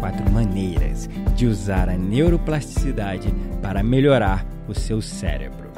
[0.00, 5.70] quatro maneiras de usar a neuroplasticidade para melhorar o seu cérebro.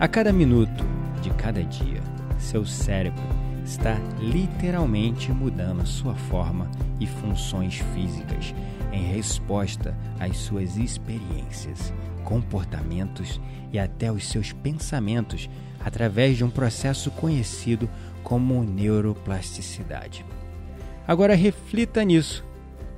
[0.00, 0.84] A cada minuto
[1.22, 2.00] de cada dia,
[2.38, 3.22] seu cérebro
[3.64, 8.54] está literalmente mudando sua forma e funções físicas
[8.90, 11.92] em resposta às suas experiências,
[12.24, 13.40] comportamentos
[13.72, 15.48] e até os seus pensamentos
[15.84, 17.88] através de um processo conhecido
[18.22, 20.24] como neuroplasticidade.
[21.06, 22.44] Agora reflita nisso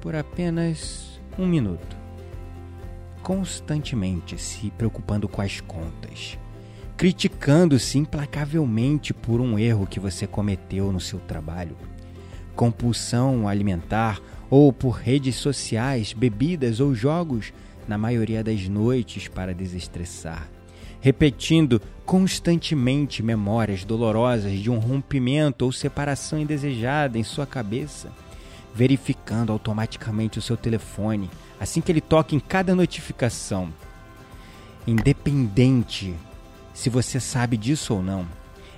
[0.07, 1.97] por apenas um minuto.
[3.25, 6.39] Constantemente se preocupando com as contas,
[6.97, 11.77] criticando-se implacavelmente por um erro que você cometeu no seu trabalho,
[12.55, 17.53] compulsão alimentar ou por redes sociais, bebidas ou jogos
[17.89, 20.49] na maioria das noites para desestressar.
[21.01, 28.13] Repetindo constantemente memórias dolorosas de um rompimento ou separação indesejada em sua cabeça,
[28.77, 33.73] verificando automaticamente o seu telefone assim que ele toca em cada notificação.
[34.87, 36.15] Independente
[36.75, 38.27] se você sabe disso ou não,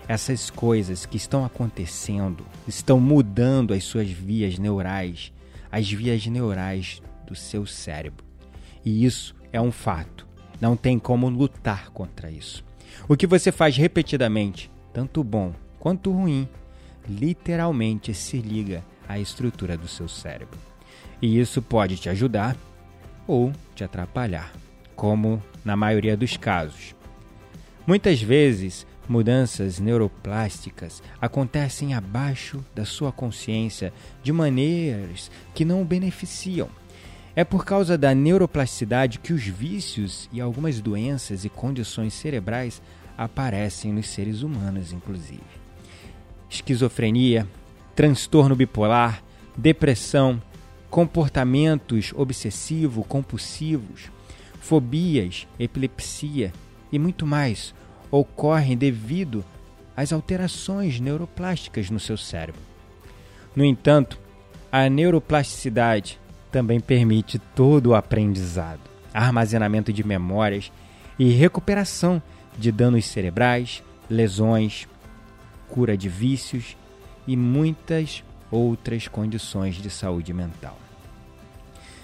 [0.07, 5.33] essas coisas que estão acontecendo estão mudando as suas vias neurais,
[5.71, 8.25] as vias neurais do seu cérebro.
[8.85, 10.29] E isso é um fato.
[10.61, 12.65] Não tem como lutar contra isso.
[13.09, 16.49] O que você faz repetidamente, tanto bom quanto ruim,
[17.09, 20.59] literalmente se liga à estrutura do seu cérebro.
[21.21, 22.57] E isso pode te ajudar
[23.27, 24.53] ou te atrapalhar,
[24.95, 26.95] como na maioria dos casos.
[27.87, 33.93] Muitas vezes, mudanças neuroplásticas acontecem abaixo da sua consciência
[34.23, 36.69] de maneiras que não o beneficiam
[37.39, 42.83] é por causa da neuroplasticidade que os vícios e algumas doenças e condições cerebrais
[43.17, 45.41] aparecem nos seres humanos, inclusive.
[46.51, 47.47] Esquizofrenia,
[47.99, 49.25] transtorno bipolar,
[49.57, 50.41] depressão,
[50.89, 54.09] comportamentos obsessivo-compulsivos,
[54.61, 56.53] fobias, epilepsia
[56.93, 57.75] e muito mais
[58.09, 59.45] ocorrem devido
[59.97, 62.61] às alterações neuroplásticas no seu cérebro.
[63.57, 64.17] No entanto,
[64.71, 66.21] a neuroplasticidade
[66.53, 68.83] também permite todo o aprendizado,
[69.13, 70.71] armazenamento de memórias
[71.19, 72.23] e recuperação
[72.57, 74.87] de danos cerebrais, lesões,
[75.69, 76.77] cura de vícios
[77.29, 80.77] e muitas outras condições de saúde mental.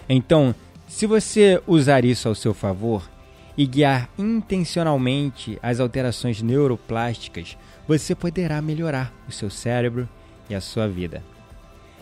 [0.06, 0.54] Então,
[0.86, 3.08] se você usar isso ao seu favor
[3.56, 7.56] e guiar intencionalmente as alterações neuroplásticas,
[7.88, 10.06] você poderá melhorar o seu cérebro
[10.48, 11.22] e a sua vida.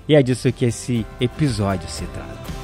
[0.08, 2.61] E é disso que esse episódio se trata.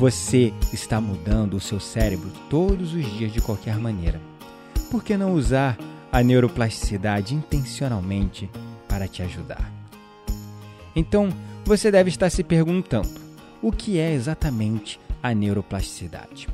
[0.00, 4.18] Você está mudando o seu cérebro todos os dias de qualquer maneira.
[4.90, 5.76] Por que não usar
[6.10, 8.48] a neuroplasticidade intencionalmente
[8.88, 9.70] para te ajudar?
[10.96, 11.28] Então,
[11.66, 13.10] você deve estar se perguntando:
[13.60, 16.48] o que é exatamente a neuroplasticidade?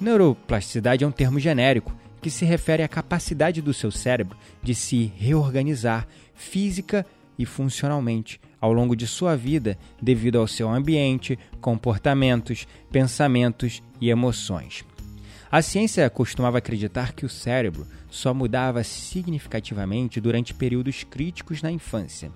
[0.00, 5.12] Neuroplasticidade é um termo genérico que se refere à capacidade do seu cérebro de se
[5.18, 7.04] reorganizar física
[7.38, 14.82] e funcionalmente ao longo de sua vida devido ao seu ambiente, comportamentos, pensamentos e emoções.
[15.52, 22.32] A ciência costumava acreditar que o cérebro só mudava significativamente durante períodos críticos na infância.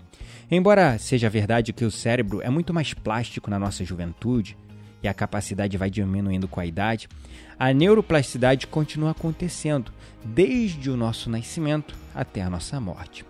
[0.50, 4.54] Embora seja verdade que o cérebro é muito mais plástico na nossa juventude,
[5.02, 7.08] e a capacidade vai diminuindo com a idade,
[7.58, 9.90] a neuroplasticidade continua acontecendo
[10.22, 13.24] desde o nosso nascimento até a nossa morte.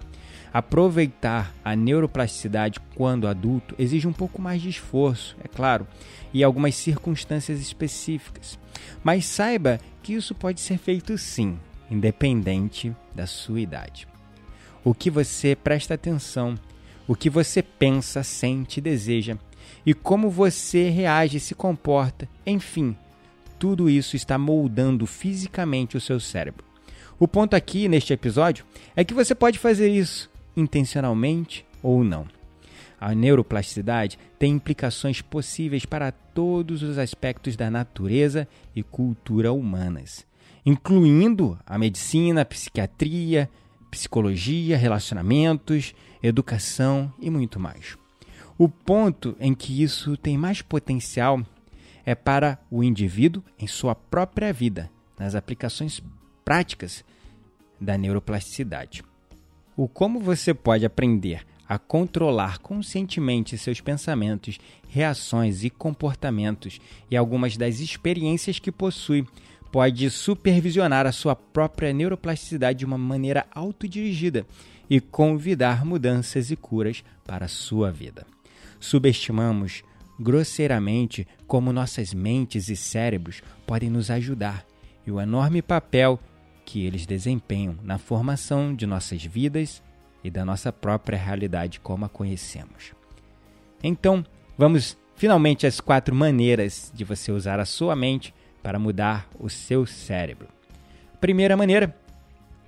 [0.59, 5.87] Aproveitar a neuroplasticidade quando adulto exige um pouco mais de esforço, é claro,
[6.35, 8.59] e algumas circunstâncias específicas.
[9.05, 11.57] Mas saiba que isso pode ser feito sim,
[11.89, 14.09] independente da sua idade.
[14.83, 16.57] O que você presta atenção,
[17.07, 19.39] o que você pensa, sente, deseja
[19.87, 22.97] e como você reage e se comporta, enfim,
[23.61, 26.65] tudo isso está moldando fisicamente o seu cérebro.
[27.17, 28.65] O ponto aqui neste episódio
[28.97, 30.29] é que você pode fazer isso
[30.59, 32.27] intencionalmente ou não.
[33.01, 40.27] A neuroplasticidade tem implicações possíveis para todos os aspectos da natureza e cultura humanas,
[40.67, 43.49] incluindo a medicina, a psiquiatria,
[43.89, 47.97] psicologia, relacionamentos, educação e muito mais.
[48.59, 51.41] O ponto em que isso tem mais potencial
[52.05, 56.03] é para o indivíduo em sua própria vida, nas aplicações
[56.45, 57.05] práticas
[57.81, 59.05] da neuroplasticidade.
[59.79, 64.59] O como você pode aprender a controlar conscientemente seus pensamentos,
[64.89, 69.25] reações e comportamentos e algumas das experiências que possui
[69.71, 74.45] pode supervisionar a sua própria neuroplasticidade de uma maneira autodirigida
[74.91, 78.27] e convidar mudanças e curas para a sua vida.
[78.81, 79.85] Subestimamos
[80.19, 84.67] grosseiramente como nossas mentes e cérebros podem nos ajudar
[85.07, 86.19] e o enorme papel
[86.69, 89.83] que eles desempenham na formação de nossas vidas
[90.23, 92.93] e da nossa própria realidade como a conhecemos.
[93.83, 94.23] Então,
[94.59, 99.87] vamos finalmente às quatro maneiras de você usar a sua mente para mudar o seu
[99.87, 100.47] cérebro.
[101.19, 101.97] Primeira maneira: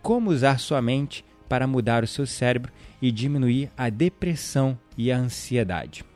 [0.00, 5.18] como usar sua mente para mudar o seu cérebro e diminuir a depressão e a
[5.18, 6.06] ansiedade.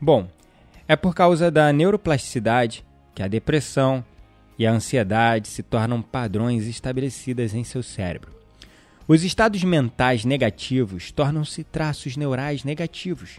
[0.00, 0.26] Bom,
[0.88, 4.04] é por causa da neuroplasticidade que a depressão
[4.58, 8.34] e a ansiedade se tornam padrões estabelecidas em seu cérebro.
[9.08, 13.38] Os estados mentais negativos tornam-se traços neurais negativos.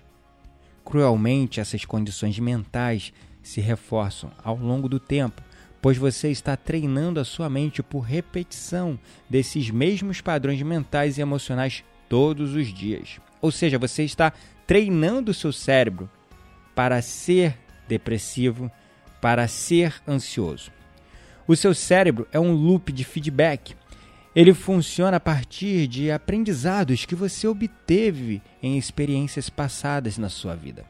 [0.86, 3.12] Cruelmente, essas condições mentais
[3.44, 5.42] se reforçam ao longo do tempo,
[5.82, 8.98] pois você está treinando a sua mente por repetição
[9.30, 13.20] desses mesmos padrões mentais e emocionais todos os dias.
[13.42, 14.32] Ou seja, você está
[14.66, 16.10] treinando o seu cérebro
[16.74, 18.72] para ser depressivo,
[19.22, 20.77] para ser ansioso.
[21.48, 23.74] O seu cérebro é um loop de feedback.
[24.36, 30.84] Ele funciona a partir de aprendizados que você obteve em experiências passadas na sua vida.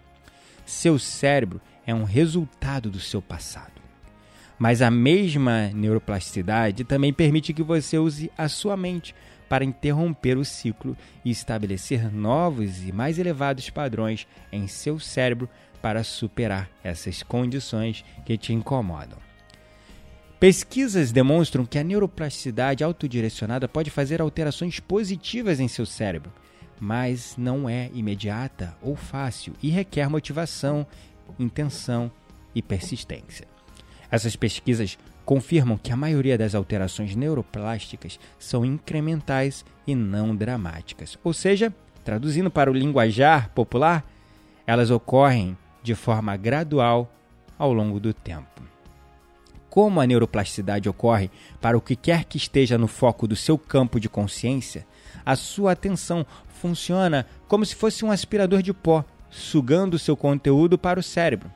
[0.65, 3.79] Seu cérebro é um resultado do seu passado.
[4.57, 9.13] Mas a mesma neuroplasticidade também permite que você use a sua mente
[9.47, 15.47] para interromper o ciclo e estabelecer novos e mais elevados padrões em seu cérebro
[15.83, 19.26] para superar essas condições que te incomodam.
[20.39, 26.31] Pesquisas demonstram que a neuroplasticidade autodirecionada pode fazer alterações positivas em seu cérebro,
[26.79, 30.85] mas não é imediata ou fácil e requer motivação,
[31.39, 32.11] intenção
[32.53, 33.47] e persistência.
[34.11, 34.95] Essas pesquisas
[35.25, 41.17] confirmam que a maioria das alterações neuroplásticas são incrementais e não dramáticas.
[41.23, 41.73] Ou seja,
[42.05, 44.05] traduzindo para o linguajar popular,
[44.67, 47.11] elas ocorrem de forma gradual
[47.57, 48.61] ao longo do tempo.
[49.77, 51.29] Como a neuroplasticidade ocorre
[51.61, 54.87] para o que quer que esteja no foco do seu campo de consciência,
[55.23, 60.99] a sua atenção funciona como se fosse um aspirador de pó, sugando seu conteúdo para
[60.99, 61.51] o cérebro.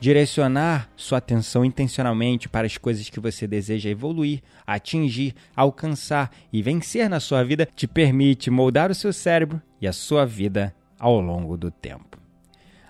[0.00, 7.06] Direcionar sua atenção intencionalmente para as coisas que você deseja evoluir, atingir, alcançar e vencer
[7.10, 11.58] na sua vida te permite moldar o seu cérebro e a sua vida ao longo
[11.58, 12.16] do tempo.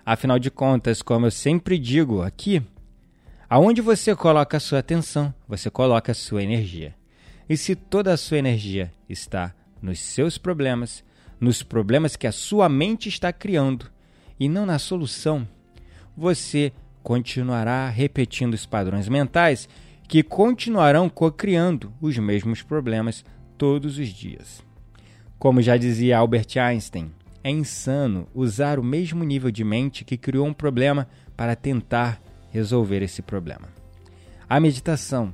[0.05, 2.63] Afinal de contas, como eu sempre digo aqui,
[3.53, 6.95] aonde você coloca a sua atenção, você coloca a sua energia.
[7.47, 11.03] E se toda a sua energia está nos seus problemas,
[11.39, 13.91] nos problemas que a sua mente está criando
[14.39, 15.47] e não na solução,
[16.17, 19.69] você continuará repetindo os padrões mentais
[20.07, 23.23] que continuarão co-criando os mesmos problemas
[23.55, 24.63] todos os dias.
[25.37, 27.11] Como já dizia Albert Einstein,
[27.43, 31.07] é insano usar o mesmo nível de mente que criou um problema
[31.37, 32.19] para tentar
[32.53, 33.67] resolver esse problema.
[34.47, 35.33] A meditação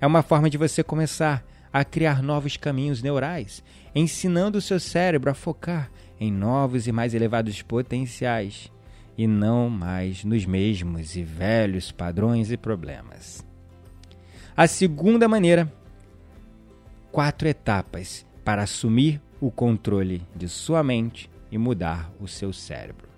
[0.00, 3.62] é uma forma de você começar a criar novos caminhos neurais,
[3.94, 5.90] ensinando o seu cérebro a focar
[6.20, 8.70] em novos e mais elevados potenciais
[9.18, 13.44] e não mais nos mesmos e velhos padrões e problemas.
[14.56, 15.72] A segunda maneira,
[17.10, 23.11] quatro etapas para assumir o controle de sua mente e mudar o seu cérebro.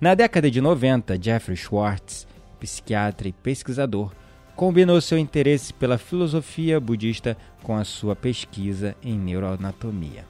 [0.00, 2.26] Na década de 90, Jeffrey Schwartz
[2.58, 4.12] psiquiatra e pesquisador,
[4.54, 10.26] combinou seu interesse pela filosofia budista com a sua pesquisa em neuroanatomia.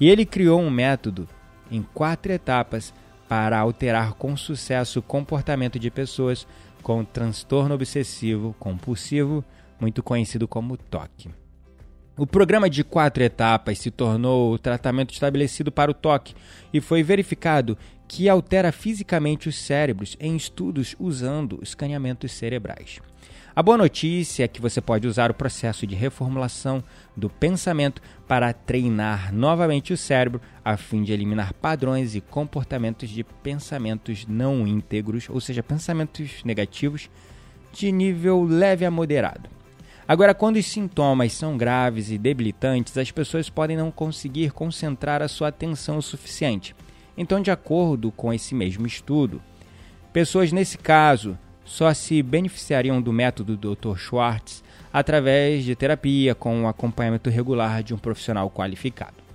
[0.00, 1.28] E ele criou um método
[1.70, 2.92] em quatro etapas
[3.28, 6.46] para alterar com sucesso o comportamento de pessoas
[6.82, 9.44] com transtorno obsessivo compulsivo,
[9.80, 11.28] muito conhecido como TOC.
[12.18, 16.34] O programa de quatro etapas se tornou o tratamento estabelecido para o toque
[16.72, 17.76] e foi verificado
[18.08, 23.00] que altera fisicamente os cérebros em estudos usando escaneamentos cerebrais.
[23.54, 26.84] A boa notícia é que você pode usar o processo de reformulação
[27.16, 33.24] do pensamento para treinar novamente o cérebro a fim de eliminar padrões e comportamentos de
[33.24, 37.08] pensamentos não íntegros, ou seja, pensamentos negativos,
[37.72, 39.48] de nível leve a moderado.
[40.06, 45.28] Agora, quando os sintomas são graves e debilitantes, as pessoas podem não conseguir concentrar a
[45.28, 46.76] sua atenção o suficiente.
[47.16, 49.42] Então, de acordo com esse mesmo estudo,
[50.12, 53.96] pessoas nesse caso só se beneficiariam do método do Dr.
[53.96, 59.26] Schwartz através de terapia com o acompanhamento regular de um profissional qualificado.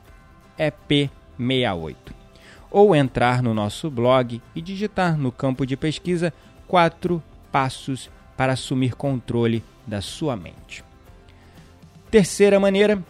[0.58, 1.96] EP68,
[2.70, 6.32] ou entrar no nosso blog e digitar no campo de pesquisa
[6.66, 10.84] quatro passos para assumir controle da sua mente.
[12.10, 13.02] Terceira maneira,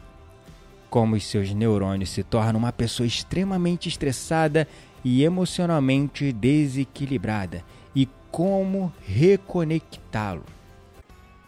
[0.88, 4.68] como os seus neurônios se tornam uma pessoa extremamente estressada
[5.04, 7.64] e emocionalmente desequilibrada
[7.94, 10.44] e como reconectá-lo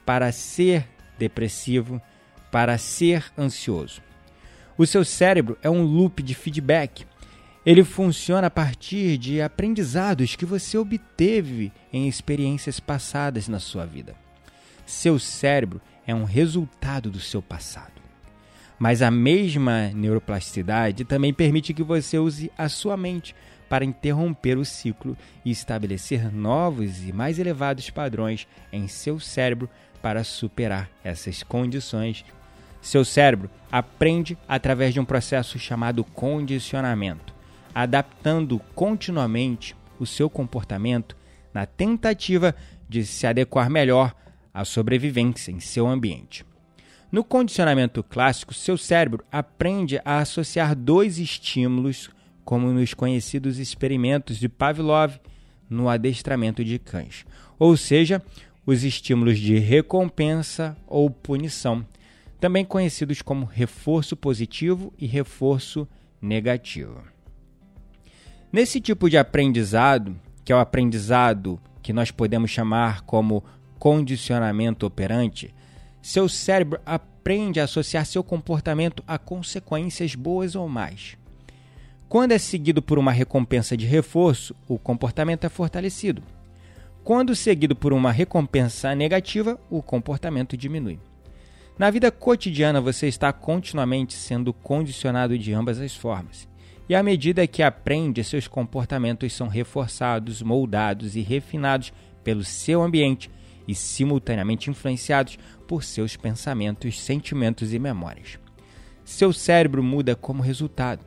[0.04, 2.00] para ser depressivo,
[2.50, 4.00] para ser ansioso.
[4.78, 7.06] O seu cérebro é um loop de feedback.
[7.64, 14.14] Ele funciona a partir de aprendizados que você obteve em experiências passadas na sua vida.
[14.85, 17.97] Seu cérebro é um resultado do seu passado.
[18.78, 23.35] Mas a mesma neuroplasticidade também permite que você use a sua mente
[23.68, 29.68] para interromper o ciclo e estabelecer novos e mais elevados padrões em seu cérebro
[30.02, 32.25] para superar essas condições.
[32.87, 37.35] Seu cérebro aprende através de um processo chamado condicionamento,
[37.75, 41.16] adaptando continuamente o seu comportamento
[41.52, 42.55] na tentativa
[42.88, 44.14] de se adequar melhor
[44.55, 46.47] a sobrevivência em seu ambiente.
[47.11, 52.09] No condicionamento clássico, seu cérebro aprende a associar dois estímulos,
[52.45, 55.19] como nos conhecidos experimentos de Pavlov
[55.69, 57.26] no adestramento de cães,
[57.59, 58.23] ou seja,
[58.64, 61.85] os estímulos de recompensa ou punição,
[62.40, 65.88] também conhecidos como reforço positivo e reforço
[66.21, 67.02] negativo.
[68.52, 73.45] Nesse tipo de aprendizado, que é o aprendizado que nós podemos chamar como
[73.78, 75.55] condicionamento operante,
[76.00, 81.16] seu cérebro aprende a associar seu comportamento a consequências boas ou más.
[82.09, 86.23] Quando é seguido por uma recompensa de reforço, o comportamento é fortalecido.
[87.02, 91.00] Quando seguido por uma recompensa negativa, o comportamento diminui.
[91.78, 96.49] Na vida cotidiana, você está continuamente sendo condicionado de ambas as formas.
[96.88, 101.92] E à medida que aprende, seus comportamentos são reforçados, moldados e refinados
[102.25, 103.30] pelo seu ambiente
[103.68, 108.38] e simultaneamente influenciados por seus pensamentos, sentimentos e memórias.
[109.04, 111.04] Seu cérebro muda como resultado.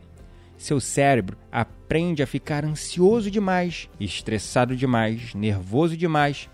[0.56, 6.48] Seu cérebro aprende a ficar ansioso demais, estressado demais, nervoso demais,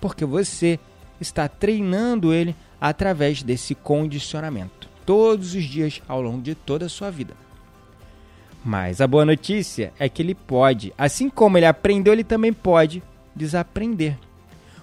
[0.00, 0.78] porque você
[1.20, 7.10] está treinando ele através desse condicionamento, todos os dias ao longo de toda a sua
[7.10, 7.34] vida.
[8.64, 13.02] Mas a boa notícia é que ele pode, assim como ele aprendeu, ele também pode
[13.34, 14.18] desaprender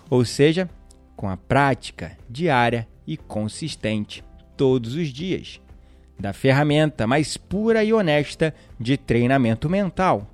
[0.09, 0.69] ou seja,
[1.15, 4.23] com a prática diária e consistente
[4.57, 5.61] todos os dias
[6.19, 10.27] da ferramenta mais pura e honesta de treinamento mental,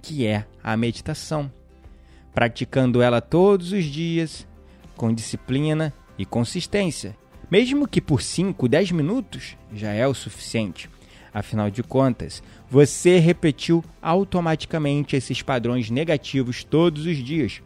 [0.00, 1.50] que é a meditação.
[2.32, 4.46] Praticando ela todos os dias,
[4.96, 7.16] com disciplina e consistência,
[7.50, 10.90] mesmo que por 5, 10 minutos já é o suficiente.
[11.32, 17.60] Afinal de contas, você repetiu automaticamente esses padrões negativos todos os dias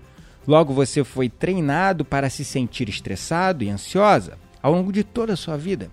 [0.49, 5.37] Logo, você foi treinado para se sentir estressado e ansiosa ao longo de toda a
[5.37, 5.91] sua vida.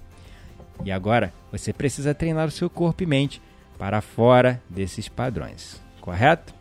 [0.86, 3.42] E agora você precisa treinar o seu corpo e mente
[3.78, 6.56] para fora desses padrões, correto?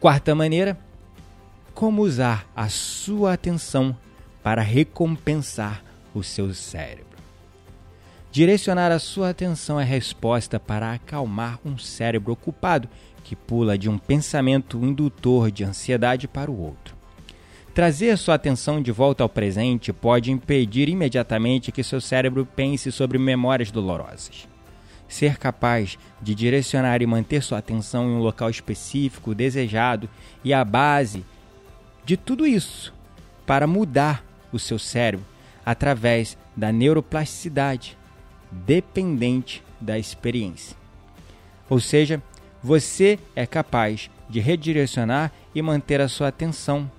[0.00, 0.78] Quarta maneira:
[1.74, 3.94] como usar a sua atenção
[4.48, 7.18] para recompensar o seu cérebro.
[8.32, 12.88] Direcionar a sua atenção é resposta para acalmar um cérebro ocupado
[13.22, 16.96] que pula de um pensamento indutor de ansiedade para o outro.
[17.74, 23.18] Trazer sua atenção de volta ao presente pode impedir imediatamente que seu cérebro pense sobre
[23.18, 24.48] memórias dolorosas.
[25.06, 30.08] Ser capaz de direcionar e manter sua atenção em um local específico, desejado
[30.42, 31.22] e a base
[32.02, 32.94] de tudo isso
[33.44, 35.26] para mudar o seu cérebro
[35.64, 37.96] através da neuroplasticidade,
[38.50, 40.76] dependente da experiência.
[41.68, 42.22] Ou seja,
[42.62, 46.90] você é capaz de redirecionar e manter a sua atenção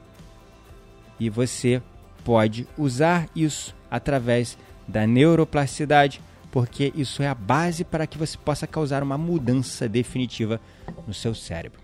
[1.19, 1.81] e você
[2.23, 8.65] pode usar isso através da neuroplasticidade, porque isso é a base para que você possa
[8.65, 10.61] causar uma mudança definitiva
[11.05, 11.79] no seu cérebro.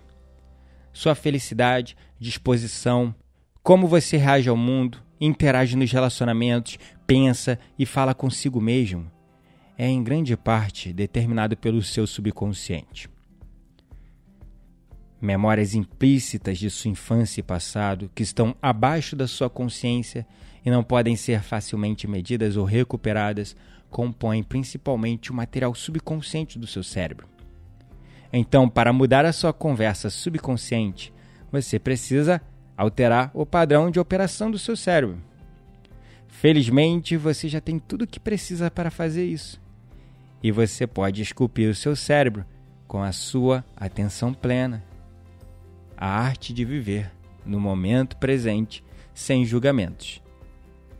[0.93, 3.13] Sua felicidade, disposição,
[3.61, 9.11] como você reage ao mundo, interage nos relacionamentos, pensa e fala consigo mesmo,
[9.77, 13.09] é em grande parte determinado pelo seu subconsciente
[15.25, 20.25] memórias implícitas de sua infância e passado que estão abaixo da sua consciência
[20.63, 23.55] e não podem ser facilmente medidas ou recuperadas,
[23.89, 27.27] compõem principalmente o material subconsciente do seu cérebro.
[28.31, 31.13] Então, para mudar a sua conversa subconsciente,
[31.51, 32.41] você precisa
[32.77, 35.17] alterar o padrão de operação do seu cérebro.
[36.27, 39.61] Felizmente, você já tem tudo o que precisa para fazer isso.
[40.43, 42.45] E você pode esculpir o seu cérebro
[42.87, 44.83] com a sua atenção plena
[45.97, 47.11] a arte de viver
[47.45, 50.21] no momento presente, sem julgamentos,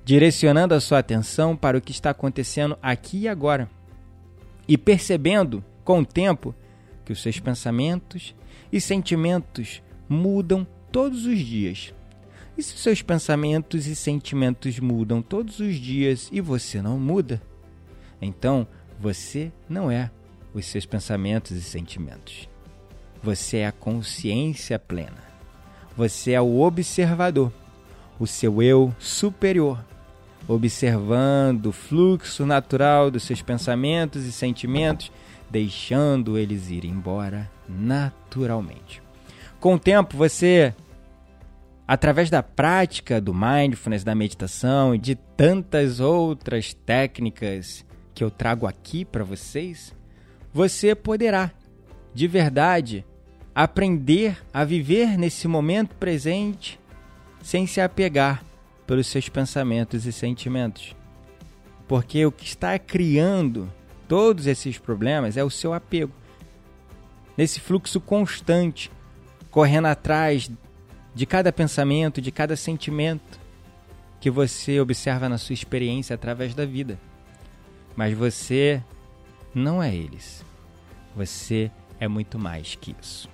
[0.03, 3.70] direcionando a sua atenção para o que está acontecendo aqui e agora,
[4.67, 6.55] e percebendo com o tempo
[7.03, 8.34] que os seus pensamentos
[8.72, 10.65] e sentimentos mudam
[10.96, 11.94] todos os dias.
[12.58, 17.42] E se seus pensamentos e sentimentos mudam todos os dias e você não muda,
[18.22, 18.66] então
[18.98, 20.10] você não é
[20.54, 22.48] os seus pensamentos e sentimentos.
[23.22, 25.22] Você é a consciência plena.
[25.98, 27.52] Você é o observador,
[28.18, 29.84] o seu eu superior,
[30.48, 35.12] observando o fluxo natural dos seus pensamentos e sentimentos,
[35.52, 39.04] deixando eles ir embora naturalmente.
[39.60, 40.74] Com o tempo, você,
[41.88, 48.65] através da prática do mindfulness, da meditação e de tantas outras técnicas que eu trago
[48.65, 49.93] aqui para vocês,
[50.54, 51.52] você poderá,
[52.13, 53.06] de verdade,
[53.54, 56.80] aprender a viver nesse momento presente
[57.41, 58.43] sem se apegar
[58.88, 60.95] pelos seus pensamentos e sentimentos.
[61.88, 63.71] Porque o que está criando
[64.08, 66.12] todos esses problemas é o seu apego.
[67.38, 68.91] Nesse fluxo constante,
[69.52, 70.50] correndo atrás
[71.15, 73.39] de cada pensamento, de cada sentimento
[74.19, 76.99] que você observa na sua experiência através da vida.
[77.95, 78.84] Mas você
[79.54, 80.43] não é eles.
[81.15, 83.30] Você é muito mais que isso.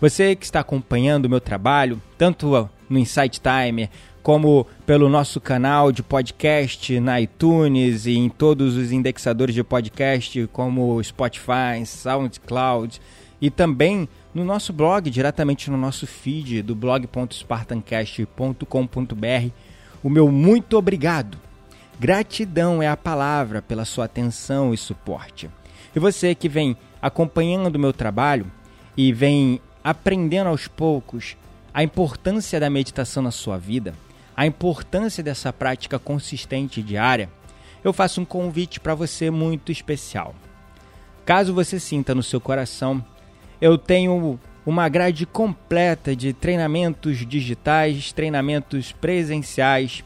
[0.00, 3.88] Você que está acompanhando o meu trabalho, tanto no Insight Timer,
[4.22, 10.46] como pelo nosso canal de podcast na iTunes e em todos os indexadores de podcast,
[10.52, 13.00] como Spotify, SoundCloud,
[13.40, 19.50] e também no nosso blog, diretamente no nosso feed do blog.spartancast.com.br.
[20.02, 21.36] O meu muito obrigado.
[21.98, 25.50] Gratidão é a palavra pela sua atenção e suporte.
[25.94, 28.46] E você que vem acompanhando o meu trabalho
[28.96, 31.36] e vem aprendendo aos poucos
[31.74, 33.94] a importância da meditação na sua vida,
[34.36, 37.28] a importância dessa prática consistente diária,
[37.82, 40.34] eu faço um convite para você muito especial.
[41.24, 43.04] Caso você sinta no seu coração,
[43.60, 50.04] eu tenho uma grade completa de treinamentos digitais, treinamentos presenciais,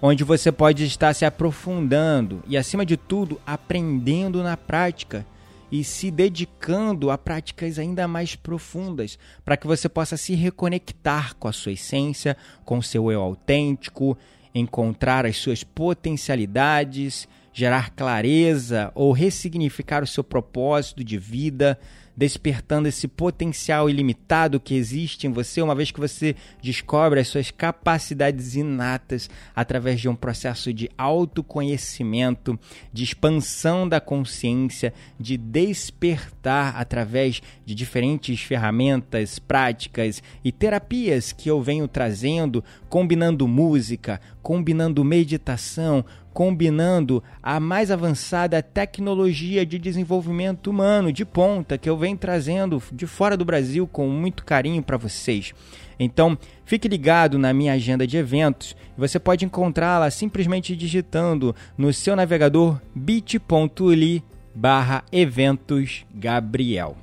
[0.00, 5.26] onde você pode estar se aprofundando e, acima de tudo, aprendendo na prática
[5.70, 11.46] e se dedicando a práticas ainda mais profundas, para que você possa se reconectar com
[11.46, 14.16] a sua essência, com o seu eu autêntico,
[14.54, 21.78] encontrar as suas potencialidades, gerar clareza ou ressignificar o seu propósito de vida,
[22.20, 27.50] despertando esse potencial ilimitado que existe em você, uma vez que você descobre as suas
[27.50, 32.60] capacidades inatas através de um processo de autoconhecimento,
[32.92, 41.62] de expansão da consciência, de despertar através de diferentes ferramentas, práticas e terapias que eu
[41.62, 51.24] venho trazendo, combinando música, combinando meditação, combinando a mais avançada tecnologia de desenvolvimento humano de
[51.24, 55.52] ponta que eu venho trazendo de fora do Brasil com muito carinho para vocês.
[55.98, 58.74] Então, fique ligado na minha agenda de eventos.
[58.96, 64.22] Você pode encontrá-la simplesmente digitando no seu navegador bit.ly
[64.54, 66.96] barra eventos Gabriel.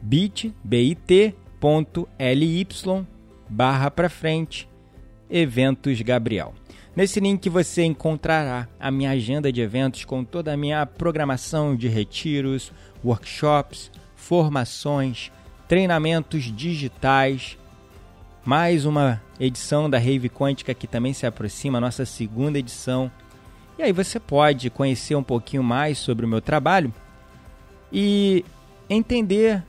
[0.00, 1.24] bit, bit.ly
[3.48, 4.68] barra para frente
[5.30, 6.54] eventos Gabriel.
[6.96, 11.88] Nesse link você encontrará a minha agenda de eventos com toda a minha programação de
[11.88, 12.72] retiros,
[13.04, 15.32] workshops, formações,
[15.66, 17.58] treinamentos digitais,
[18.44, 23.10] mais uma edição da Rave Quântica que também se aproxima, nossa segunda edição.
[23.76, 26.94] E aí você pode conhecer um pouquinho mais sobre o meu trabalho
[27.92, 28.44] e
[28.88, 29.64] entender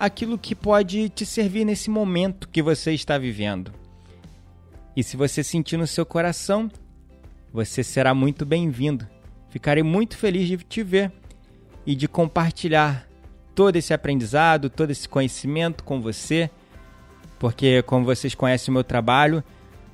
[0.00, 3.81] aquilo que pode te servir nesse momento que você está vivendo.
[4.96, 6.70] E se você sentir no seu coração,
[7.52, 9.06] você será muito bem-vindo.
[9.48, 11.12] Ficarei muito feliz de te ver
[11.86, 13.08] e de compartilhar
[13.54, 16.50] todo esse aprendizado, todo esse conhecimento com você
[17.42, 19.42] porque como vocês conhecem o meu trabalho,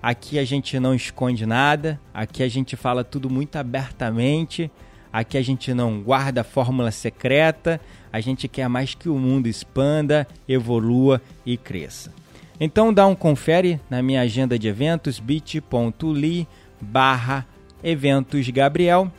[0.02, 4.70] aqui a gente não esconde nada, aqui a gente fala tudo muito abertamente,
[5.10, 7.80] aqui a gente não guarda fórmula secreta,
[8.12, 12.12] a gente quer mais que o mundo expanda, evolua e cresça.
[12.60, 16.48] Então dá um confere na minha agenda de eventos bit.ly
[16.80, 17.46] barra
[17.82, 19.10] eventos Gabriel.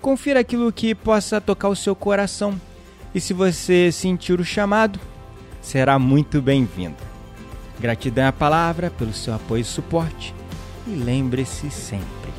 [0.00, 2.58] Confira aquilo que possa tocar o seu coração
[3.14, 5.00] e se você sentir o chamado,
[5.60, 6.96] será muito bem-vindo.
[7.78, 10.34] Gratidão à palavra pelo seu apoio e suporte.
[10.86, 12.30] E lembre-se sempre: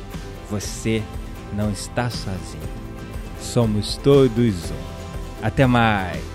[0.50, 1.02] você
[1.52, 2.62] não está sozinho.
[3.40, 5.42] Somos todos um.
[5.42, 6.31] Até mais!